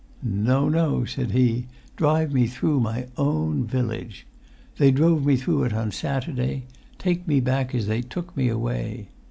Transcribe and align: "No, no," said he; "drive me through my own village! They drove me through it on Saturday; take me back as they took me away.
"No, 0.23 0.67
no," 0.67 1.05
said 1.05 1.29
he; 1.29 1.67
"drive 1.95 2.33
me 2.33 2.47
through 2.47 2.79
my 2.79 3.05
own 3.17 3.65
village! 3.65 4.25
They 4.79 4.89
drove 4.89 5.23
me 5.23 5.35
through 5.35 5.65
it 5.65 5.73
on 5.73 5.91
Saturday; 5.91 6.63
take 6.97 7.27
me 7.27 7.39
back 7.39 7.75
as 7.75 7.85
they 7.85 8.01
took 8.01 8.35
me 8.35 8.49
away. 8.49 9.09